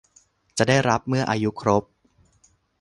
[0.57, 1.83] จะได้รับเมื่ออายุครบ